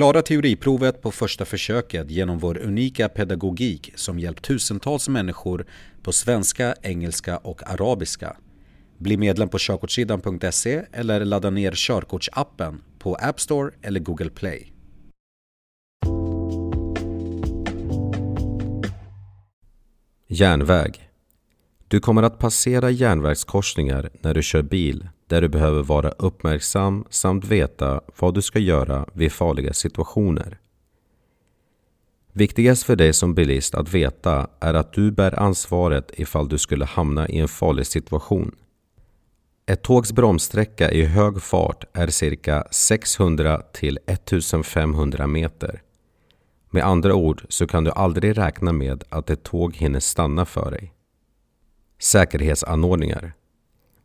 Klara 0.00 0.22
teoriprovet 0.22 1.02
på 1.02 1.10
första 1.10 1.44
försöket 1.44 2.10
genom 2.10 2.38
vår 2.38 2.58
unika 2.58 3.08
pedagogik 3.08 3.92
som 3.94 4.18
hjälpt 4.18 4.44
tusentals 4.44 5.08
människor 5.08 5.66
på 6.02 6.12
svenska, 6.12 6.74
engelska 6.82 7.36
och 7.36 7.70
arabiska. 7.70 8.36
Bli 8.98 9.16
medlem 9.16 9.48
på 9.48 9.58
körkortssidan.se 9.58 10.82
eller 10.92 11.24
ladda 11.24 11.50
ner 11.50 11.72
körkortsappen 11.74 12.82
på 12.98 13.14
App 13.14 13.40
Store 13.40 13.70
eller 13.82 14.00
Google 14.00 14.30
Play. 14.30 14.72
Järnväg 20.28 21.09
du 21.90 22.00
kommer 22.00 22.22
att 22.22 22.38
passera 22.38 22.90
järnvägskorsningar 22.90 24.10
när 24.20 24.34
du 24.34 24.42
kör 24.42 24.62
bil 24.62 25.08
där 25.26 25.40
du 25.40 25.48
behöver 25.48 25.82
vara 25.82 26.10
uppmärksam 26.10 27.04
samt 27.10 27.44
veta 27.44 28.00
vad 28.18 28.34
du 28.34 28.42
ska 28.42 28.58
göra 28.58 29.06
vid 29.12 29.32
farliga 29.32 29.72
situationer. 29.72 30.58
Viktigast 32.32 32.82
för 32.82 32.96
dig 32.96 33.12
som 33.12 33.34
bilist 33.34 33.74
att 33.74 33.94
veta 33.94 34.48
är 34.60 34.74
att 34.74 34.92
du 34.92 35.10
bär 35.10 35.38
ansvaret 35.38 36.10
ifall 36.14 36.48
du 36.48 36.58
skulle 36.58 36.84
hamna 36.84 37.28
i 37.28 37.38
en 37.38 37.48
farlig 37.48 37.86
situation. 37.86 38.54
Ett 39.66 39.82
tågs 39.82 40.12
bromssträcka 40.12 40.90
i 40.90 41.04
hög 41.04 41.42
fart 41.42 41.84
är 41.92 42.06
cirka 42.08 42.64
600 42.70 43.62
till 43.72 43.98
1500 44.06 45.26
meter. 45.26 45.82
Med 46.70 46.84
andra 46.84 47.14
ord 47.14 47.44
så 47.48 47.66
kan 47.66 47.84
du 47.84 47.90
aldrig 47.90 48.38
räkna 48.38 48.72
med 48.72 49.04
att 49.08 49.30
ett 49.30 49.42
tåg 49.42 49.76
hinner 49.76 50.00
stanna 50.00 50.44
för 50.44 50.70
dig. 50.70 50.94
Säkerhetsanordningar 52.02 53.32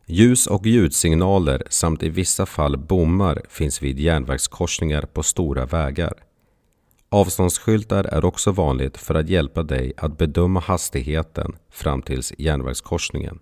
Ljus 0.06 0.46
och 0.46 0.66
ljudsignaler 0.66 1.62
samt 1.70 2.02
i 2.02 2.08
vissa 2.08 2.46
fall 2.46 2.76
bommar 2.76 3.42
finns 3.48 3.82
vid 3.82 3.98
järnvägskorsningar 3.98 5.02
på 5.02 5.22
stora 5.22 5.66
vägar. 5.66 6.12
Avståndsskyltar 7.08 8.04
är 8.04 8.24
också 8.24 8.52
vanligt 8.52 8.96
för 8.96 9.14
att 9.14 9.28
hjälpa 9.28 9.62
dig 9.62 9.92
att 9.96 10.18
bedöma 10.18 10.60
hastigheten 10.60 11.56
fram 11.70 12.02
till 12.02 12.22
järnvägskorsningen. 12.38 13.38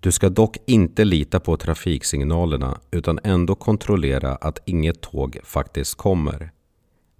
Du 0.00 0.12
ska 0.12 0.28
dock 0.28 0.56
inte 0.66 1.04
lita 1.04 1.40
på 1.40 1.56
trafiksignalerna 1.56 2.80
utan 2.90 3.18
ändå 3.24 3.54
kontrollera 3.54 4.34
att 4.34 4.58
inget 4.64 5.00
tåg 5.00 5.38
faktiskt 5.44 5.94
kommer. 5.94 6.50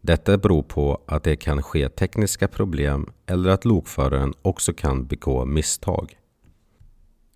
Detta 0.00 0.38
beror 0.38 0.62
på 0.62 1.00
att 1.06 1.22
det 1.22 1.36
kan 1.36 1.62
ske 1.62 1.88
tekniska 1.88 2.48
problem 2.48 3.12
eller 3.26 3.50
att 3.50 3.64
lokföraren 3.64 4.34
också 4.42 4.72
kan 4.72 5.06
begå 5.06 5.44
misstag. 5.44 6.16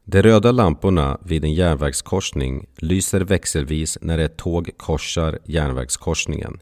De 0.05 0.23
röda 0.23 0.53
lamporna 0.53 1.19
vid 1.25 1.45
en 1.45 1.55
järnvägskorsning 1.55 2.67
lyser 2.77 3.21
växelvis 3.21 3.99
när 4.01 4.19
ett 4.19 4.37
tåg 4.37 4.71
korsar 4.77 5.39
järnvägskorsningen. 5.45 6.61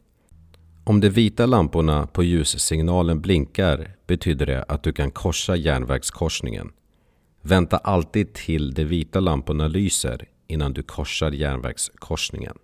Om 0.83 0.99
de 0.99 1.09
vita 1.09 1.45
lamporna 1.45 2.07
på 2.07 2.23
ljussignalen 2.23 3.21
blinkar 3.21 3.95
betyder 4.07 4.45
det 4.45 4.63
att 4.63 4.83
du 4.83 4.93
kan 4.93 5.11
korsa 5.11 5.55
järnvägskorsningen. 5.55 6.71
Vänta 7.41 7.77
alltid 7.77 8.33
till 8.33 8.73
de 8.73 8.85
vita 8.85 9.19
lamporna 9.19 9.67
lyser 9.67 10.27
innan 10.47 10.73
du 10.73 10.83
korsar 10.83 11.31
järnvägskorsningen. 11.31 12.55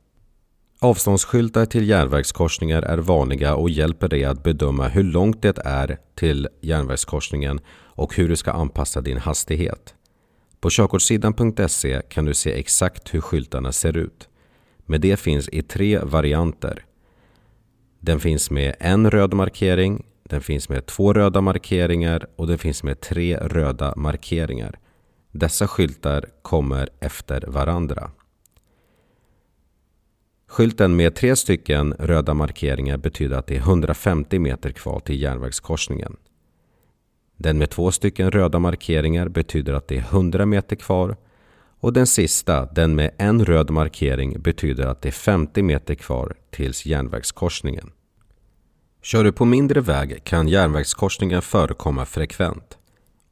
Avståndsskyltar 0.79 1.65
till 1.65 1.89
järnvägskorsningar 1.89 2.81
är 2.81 2.97
vanliga 2.97 3.55
och 3.55 3.69
hjälper 3.69 4.07
dig 4.07 4.25
att 4.25 4.43
bedöma 4.43 4.87
hur 4.87 5.03
långt 5.03 5.41
det 5.41 5.57
är 5.65 5.97
till 6.15 6.47
järnvägskorsningen 6.61 7.59
och 7.69 8.15
hur 8.15 8.29
du 8.29 8.35
ska 8.35 8.51
anpassa 8.51 9.01
din 9.01 9.17
hastighet. 9.17 9.95
På 10.65 10.69
körkortssidan.se 10.69 12.01
kan 12.09 12.25
du 12.25 12.33
se 12.33 12.59
exakt 12.59 13.13
hur 13.13 13.21
skyltarna 13.21 13.71
ser 13.71 13.97
ut. 13.97 14.29
Men 14.85 15.01
det 15.01 15.19
finns 15.19 15.49
i 15.49 15.61
tre 15.61 15.99
varianter. 15.99 16.85
Den 17.99 18.19
finns 18.19 18.51
med 18.51 18.75
en 18.79 19.11
röd 19.11 19.33
markering, 19.33 20.05
den 20.23 20.41
finns 20.41 20.69
med 20.69 20.85
två 20.85 21.13
röda 21.13 21.41
markeringar 21.41 22.27
och 22.35 22.47
den 22.47 22.57
finns 22.57 22.83
med 22.83 23.01
tre 23.01 23.37
röda 23.37 23.93
markeringar. 23.95 24.79
Dessa 25.31 25.67
skyltar 25.67 26.25
kommer 26.41 26.89
efter 26.99 27.41
varandra. 27.47 28.11
Skylten 30.47 30.95
med 30.95 31.15
tre 31.15 31.35
stycken 31.35 31.93
röda 31.93 32.33
markeringar 32.33 32.97
betyder 32.97 33.37
att 33.37 33.47
det 33.47 33.55
är 33.55 33.59
150 33.59 34.39
meter 34.39 34.71
kvar 34.71 34.99
till 34.99 35.21
järnvägskorsningen. 35.21 36.17
Den 37.37 37.57
med 37.57 37.69
två 37.69 37.91
stycken 37.91 38.31
röda 38.31 38.59
markeringar 38.59 39.27
betyder 39.27 39.73
att 39.73 39.87
det 39.87 39.95
är 39.95 40.01
100 40.01 40.45
meter 40.45 40.75
kvar 40.75 41.15
och 41.79 41.93
den 41.93 42.07
sista, 42.07 42.65
den 42.65 42.95
med 42.95 43.11
en 43.17 43.45
röd 43.45 43.69
markering, 43.69 44.41
betyder 44.41 44.87
att 44.87 45.01
det 45.01 45.09
är 45.09 45.11
50 45.11 45.61
meter 45.61 45.95
kvar 45.95 46.35
tills 46.51 46.85
järnvägskorsningen. 46.85 47.91
Kör 49.01 49.23
du 49.23 49.31
på 49.31 49.45
mindre 49.45 49.81
väg 49.81 50.23
kan 50.23 50.47
järnvägskorsningar 50.47 51.41
förekomma 51.41 52.05
frekvent. 52.05 52.77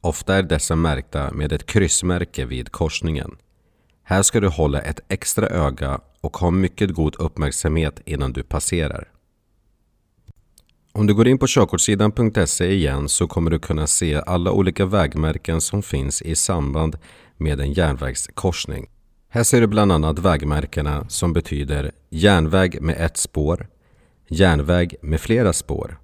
Ofta 0.00 0.34
är 0.34 0.42
dessa 0.42 0.76
märkta 0.76 1.32
med 1.32 1.52
ett 1.52 1.66
kryssmärke 1.66 2.44
vid 2.44 2.72
korsningen. 2.72 3.36
Här 4.02 4.22
ska 4.22 4.40
du 4.40 4.48
hålla 4.48 4.80
ett 4.80 5.00
extra 5.08 5.48
öga 5.48 6.00
och 6.20 6.36
ha 6.36 6.50
mycket 6.50 6.90
god 6.90 7.16
uppmärksamhet 7.18 8.00
innan 8.04 8.32
du 8.32 8.42
passerar. 8.42 9.13
Om 10.96 11.06
du 11.06 11.14
går 11.14 11.28
in 11.28 11.38
på 11.38 11.46
körkortssidan.se 11.46 12.72
igen 12.72 13.08
så 13.08 13.26
kommer 13.26 13.50
du 13.50 13.58
kunna 13.58 13.86
se 13.86 14.22
alla 14.26 14.52
olika 14.52 14.86
vägmärken 14.86 15.60
som 15.60 15.82
finns 15.82 16.22
i 16.22 16.34
samband 16.34 16.96
med 17.36 17.60
en 17.60 17.72
järnvägskorsning. 17.72 18.86
Här 19.28 19.42
ser 19.42 19.60
du 19.60 19.66
bland 19.66 19.92
annat 19.92 20.18
vägmärkena 20.18 21.08
som 21.08 21.32
betyder 21.32 21.92
järnväg 22.10 22.80
med 22.80 22.96
ett 22.98 23.16
spår, 23.16 23.68
järnväg 24.28 24.96
med 25.02 25.20
flera 25.20 25.52
spår, 25.52 25.98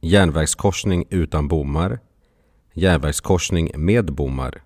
järnvägskorsning 0.00 1.04
utan 1.10 1.48
bommar, 1.48 1.98
järnvägskorsning 2.74 3.70
med 3.74 4.14
bommar 4.14 4.62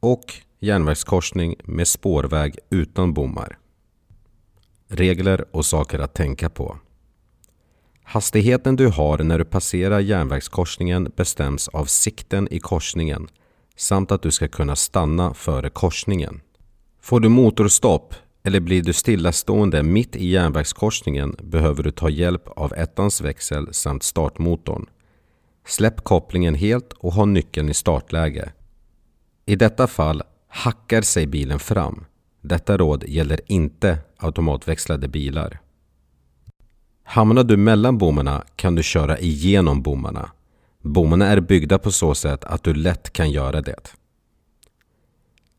och 0.00 0.24
järnvägskorsning 0.60 1.54
med 1.64 1.88
spårväg 1.88 2.58
utan 2.70 3.14
bommar. 3.14 3.58
Regler 4.88 5.44
och 5.50 5.66
saker 5.66 5.98
att 5.98 6.14
tänka 6.14 6.50
på. 6.50 6.78
Hastigheten 8.10 8.76
du 8.76 8.86
har 8.86 9.18
när 9.18 9.38
du 9.38 9.44
passerar 9.44 10.00
järnvägskorsningen 10.00 11.12
bestäms 11.16 11.68
av 11.68 11.84
sikten 11.84 12.48
i 12.50 12.58
korsningen 12.58 13.28
samt 13.76 14.12
att 14.12 14.22
du 14.22 14.30
ska 14.30 14.48
kunna 14.48 14.76
stanna 14.76 15.34
före 15.34 15.70
korsningen. 15.70 16.40
Får 17.00 17.20
du 17.20 17.28
motorstopp 17.28 18.14
eller 18.42 18.60
blir 18.60 18.82
du 18.82 18.92
stillastående 18.92 19.82
mitt 19.82 20.16
i 20.16 20.26
järnvägskorsningen 20.26 21.36
behöver 21.42 21.82
du 21.82 21.90
ta 21.90 22.10
hjälp 22.10 22.48
av 22.48 22.72
ettans 22.74 23.20
växel 23.20 23.74
samt 23.74 24.02
startmotorn. 24.02 24.86
Släpp 25.66 26.04
kopplingen 26.04 26.54
helt 26.54 26.92
och 26.92 27.12
ha 27.12 27.24
nyckeln 27.24 27.68
i 27.68 27.74
startläge. 27.74 28.52
I 29.46 29.56
detta 29.56 29.86
fall 29.86 30.22
hackar 30.48 31.02
sig 31.02 31.26
bilen 31.26 31.58
fram. 31.58 32.04
Detta 32.40 32.76
råd 32.76 33.04
gäller 33.06 33.40
inte 33.46 33.98
automatväxlade 34.16 35.08
bilar. 35.08 35.60
Hamnar 37.10 37.44
du 37.44 37.56
mellan 37.56 37.98
bommarna 37.98 38.44
kan 38.56 38.74
du 38.74 38.82
köra 38.82 39.18
igenom 39.18 39.82
bommarna. 39.82 40.30
Bommarna 40.82 41.26
är 41.26 41.40
byggda 41.40 41.78
på 41.78 41.90
så 41.90 42.14
sätt 42.14 42.44
att 42.44 42.62
du 42.62 42.74
lätt 42.74 43.12
kan 43.12 43.30
göra 43.30 43.60
det. 43.60 43.94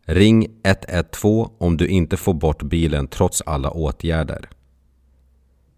Ring 0.05 0.47
112 0.63 1.49
om 1.57 1.77
du 1.77 1.87
inte 1.87 2.17
får 2.17 2.33
bort 2.33 2.63
bilen 2.63 3.07
trots 3.07 3.41
alla 3.45 3.71
åtgärder. 3.71 4.49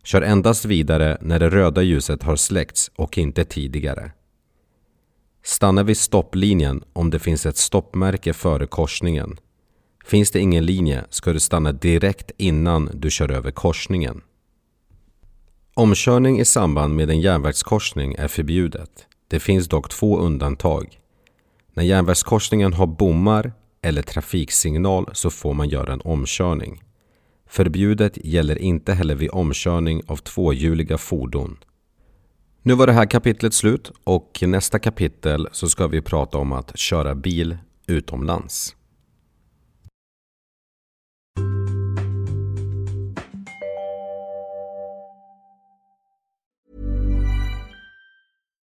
Kör 0.03 0.21
endast 0.21 0.65
vidare 0.65 1.17
när 1.21 1.39
det 1.39 1.49
röda 1.49 1.81
ljuset 1.81 2.23
har 2.23 2.35
släckts 2.35 2.91
och 2.95 3.17
inte 3.17 3.43
tidigare. 3.43 4.11
Stanna 5.43 5.83
vid 5.83 5.97
stopplinjen 5.97 6.83
om 6.93 7.09
det 7.09 7.19
finns 7.19 7.45
ett 7.45 7.57
stoppmärke 7.57 8.33
före 8.33 8.67
korsningen. 8.67 9.37
Finns 10.05 10.31
det 10.31 10.39
ingen 10.39 10.65
linje 10.65 11.05
ska 11.09 11.33
du 11.33 11.39
stanna 11.39 11.71
direkt 11.71 12.31
innan 12.37 12.89
du 12.93 13.09
kör 13.09 13.31
över 13.31 13.51
korsningen. 13.51 14.21
Omkörning 15.73 16.39
i 16.39 16.45
samband 16.45 16.95
med 16.95 17.09
en 17.09 17.21
järnvägskorsning 17.21 18.15
är 18.17 18.27
förbjudet. 18.27 19.07
Det 19.27 19.39
finns 19.39 19.67
dock 19.67 19.89
två 19.89 20.17
undantag. 20.17 20.99
När 21.73 21.83
järnvägskorsningen 21.83 22.73
har 22.73 22.87
bommar 22.87 23.53
eller 23.81 24.01
trafiksignal 24.01 25.09
så 25.13 25.29
får 25.29 25.53
man 25.53 25.69
göra 25.69 25.93
en 25.93 26.01
omkörning. 26.01 26.83
Förbjudet 27.49 28.25
gäller 28.25 28.57
inte 28.57 28.93
heller 28.93 29.15
vid 29.15 29.29
omkörning 29.31 30.01
av 30.07 30.15
tvåhjuliga 30.15 30.97
fordon. 30.97 31.57
Nu 32.61 32.73
var 32.73 32.87
det 32.87 32.93
här 32.93 33.05
kapitlet 33.05 33.53
slut 33.53 33.91
och 34.03 34.39
i 34.41 34.47
nästa 34.47 34.79
kapitel 34.79 35.47
så 35.51 35.69
ska 35.69 35.87
vi 35.87 36.01
prata 36.01 36.37
om 36.37 36.51
att 36.51 36.77
köra 36.77 37.15
bil 37.15 37.57
utomlands. 37.87 38.75